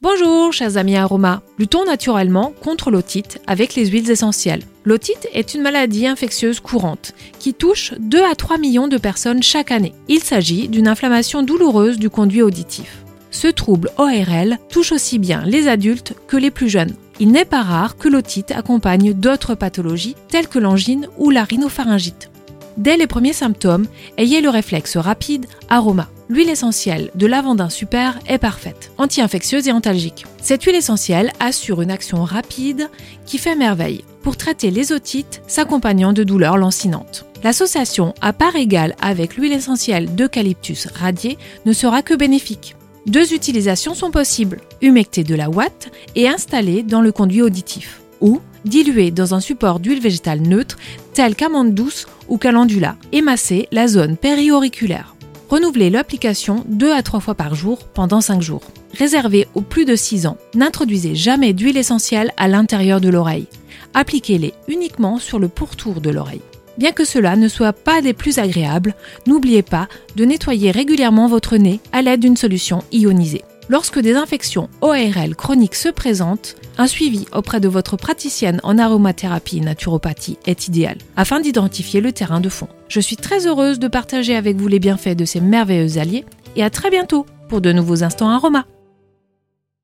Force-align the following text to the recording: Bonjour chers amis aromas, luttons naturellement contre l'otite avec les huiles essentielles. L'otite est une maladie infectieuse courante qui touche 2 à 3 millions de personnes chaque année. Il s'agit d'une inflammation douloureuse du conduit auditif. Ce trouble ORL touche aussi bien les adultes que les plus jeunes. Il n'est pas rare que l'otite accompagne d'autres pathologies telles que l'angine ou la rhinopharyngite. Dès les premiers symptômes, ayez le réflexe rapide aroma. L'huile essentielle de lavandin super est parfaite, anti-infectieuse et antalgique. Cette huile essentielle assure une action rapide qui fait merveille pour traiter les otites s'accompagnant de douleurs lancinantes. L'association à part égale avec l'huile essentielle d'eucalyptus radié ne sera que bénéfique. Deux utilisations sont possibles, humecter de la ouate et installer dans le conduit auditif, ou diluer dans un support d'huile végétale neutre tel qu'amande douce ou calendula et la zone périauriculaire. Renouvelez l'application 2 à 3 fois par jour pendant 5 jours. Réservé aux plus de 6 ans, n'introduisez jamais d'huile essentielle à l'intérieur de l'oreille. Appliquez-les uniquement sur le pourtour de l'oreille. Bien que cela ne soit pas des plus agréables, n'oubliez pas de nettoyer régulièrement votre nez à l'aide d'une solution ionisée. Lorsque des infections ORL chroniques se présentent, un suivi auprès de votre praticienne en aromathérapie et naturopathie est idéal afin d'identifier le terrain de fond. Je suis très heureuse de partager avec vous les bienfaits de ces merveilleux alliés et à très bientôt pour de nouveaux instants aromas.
Bonjour 0.00 0.52
chers 0.52 0.76
amis 0.76 0.96
aromas, 0.96 1.40
luttons 1.58 1.84
naturellement 1.84 2.52
contre 2.62 2.92
l'otite 2.92 3.40
avec 3.48 3.74
les 3.74 3.86
huiles 3.86 4.12
essentielles. 4.12 4.62
L'otite 4.84 5.28
est 5.32 5.54
une 5.54 5.62
maladie 5.62 6.06
infectieuse 6.06 6.60
courante 6.60 7.14
qui 7.40 7.52
touche 7.52 7.94
2 7.98 8.22
à 8.22 8.36
3 8.36 8.58
millions 8.58 8.86
de 8.86 8.96
personnes 8.96 9.42
chaque 9.42 9.72
année. 9.72 9.94
Il 10.06 10.22
s'agit 10.22 10.68
d'une 10.68 10.86
inflammation 10.86 11.42
douloureuse 11.42 11.98
du 11.98 12.10
conduit 12.10 12.42
auditif. 12.42 13.02
Ce 13.32 13.48
trouble 13.48 13.90
ORL 13.98 14.58
touche 14.70 14.92
aussi 14.92 15.18
bien 15.18 15.42
les 15.44 15.66
adultes 15.66 16.14
que 16.28 16.36
les 16.36 16.52
plus 16.52 16.68
jeunes. 16.68 16.94
Il 17.18 17.32
n'est 17.32 17.44
pas 17.44 17.62
rare 17.62 17.96
que 17.96 18.08
l'otite 18.08 18.52
accompagne 18.52 19.14
d'autres 19.14 19.56
pathologies 19.56 20.14
telles 20.28 20.46
que 20.46 20.60
l'angine 20.60 21.08
ou 21.18 21.30
la 21.30 21.42
rhinopharyngite. 21.42 22.30
Dès 22.78 22.96
les 22.96 23.08
premiers 23.08 23.32
symptômes, 23.32 23.88
ayez 24.18 24.40
le 24.40 24.50
réflexe 24.50 24.96
rapide 24.96 25.46
aroma. 25.68 26.08
L'huile 26.28 26.48
essentielle 26.48 27.10
de 27.16 27.26
lavandin 27.26 27.70
super 27.70 28.20
est 28.28 28.38
parfaite, 28.38 28.92
anti-infectieuse 28.98 29.66
et 29.66 29.72
antalgique. 29.72 30.26
Cette 30.40 30.62
huile 30.62 30.76
essentielle 30.76 31.32
assure 31.40 31.82
une 31.82 31.90
action 31.90 32.22
rapide 32.22 32.88
qui 33.26 33.38
fait 33.38 33.56
merveille 33.56 34.04
pour 34.22 34.36
traiter 34.36 34.70
les 34.70 34.92
otites 34.92 35.42
s'accompagnant 35.48 36.12
de 36.12 36.22
douleurs 36.22 36.56
lancinantes. 36.56 37.24
L'association 37.42 38.14
à 38.20 38.32
part 38.32 38.54
égale 38.54 38.94
avec 39.00 39.36
l'huile 39.36 39.54
essentielle 39.54 40.14
d'eucalyptus 40.14 40.86
radié 40.86 41.36
ne 41.66 41.72
sera 41.72 42.02
que 42.02 42.14
bénéfique. 42.14 42.76
Deux 43.06 43.34
utilisations 43.34 43.94
sont 43.94 44.12
possibles, 44.12 44.60
humecter 44.82 45.24
de 45.24 45.34
la 45.34 45.50
ouate 45.50 45.90
et 46.14 46.28
installer 46.28 46.84
dans 46.84 47.00
le 47.00 47.10
conduit 47.10 47.42
auditif, 47.42 48.02
ou 48.20 48.40
diluer 48.64 49.10
dans 49.10 49.34
un 49.34 49.40
support 49.40 49.80
d'huile 49.80 50.00
végétale 50.00 50.42
neutre 50.42 50.76
tel 51.14 51.34
qu'amande 51.34 51.74
douce 51.74 52.06
ou 52.28 52.38
calendula 52.38 52.96
et 53.12 53.22
la 53.72 53.88
zone 53.88 54.16
périauriculaire. 54.16 55.14
Renouvelez 55.48 55.88
l'application 55.88 56.64
2 56.68 56.92
à 56.92 57.02
3 57.02 57.20
fois 57.20 57.34
par 57.34 57.54
jour 57.54 57.78
pendant 57.94 58.20
5 58.20 58.42
jours. 58.42 58.62
Réservé 58.92 59.46
aux 59.54 59.62
plus 59.62 59.84
de 59.84 59.96
6 59.96 60.26
ans, 60.26 60.36
n'introduisez 60.54 61.14
jamais 61.14 61.52
d'huile 61.52 61.78
essentielle 61.78 62.32
à 62.36 62.48
l'intérieur 62.48 63.00
de 63.00 63.08
l'oreille. 63.08 63.46
Appliquez-les 63.94 64.52
uniquement 64.68 65.18
sur 65.18 65.38
le 65.38 65.48
pourtour 65.48 66.00
de 66.00 66.10
l'oreille. 66.10 66.42
Bien 66.76 66.92
que 66.92 67.04
cela 67.04 67.34
ne 67.34 67.48
soit 67.48 67.72
pas 67.72 68.02
des 68.02 68.12
plus 68.12 68.38
agréables, 68.38 68.94
n'oubliez 69.26 69.62
pas 69.62 69.88
de 70.16 70.24
nettoyer 70.24 70.70
régulièrement 70.70 71.26
votre 71.26 71.56
nez 71.56 71.80
à 71.92 72.02
l'aide 72.02 72.20
d'une 72.20 72.36
solution 72.36 72.84
ionisée. 72.92 73.42
Lorsque 73.70 73.98
des 73.98 74.14
infections 74.14 74.70
ORL 74.80 75.36
chroniques 75.36 75.74
se 75.74 75.90
présentent, 75.90 76.56
un 76.78 76.86
suivi 76.86 77.26
auprès 77.34 77.60
de 77.60 77.68
votre 77.68 77.98
praticienne 77.98 78.60
en 78.62 78.78
aromathérapie 78.78 79.58
et 79.58 79.60
naturopathie 79.60 80.38
est 80.46 80.68
idéal 80.68 80.96
afin 81.16 81.40
d'identifier 81.40 82.00
le 82.00 82.12
terrain 82.12 82.40
de 82.40 82.48
fond. 82.48 82.68
Je 82.88 83.00
suis 83.00 83.16
très 83.16 83.46
heureuse 83.46 83.78
de 83.78 83.88
partager 83.88 84.36
avec 84.36 84.56
vous 84.56 84.68
les 84.68 84.78
bienfaits 84.78 85.16
de 85.16 85.26
ces 85.26 85.40
merveilleux 85.40 85.98
alliés 85.98 86.24
et 86.56 86.64
à 86.64 86.70
très 86.70 86.88
bientôt 86.88 87.26
pour 87.48 87.60
de 87.60 87.72
nouveaux 87.72 88.02
instants 88.02 88.30
aromas. 88.30 88.64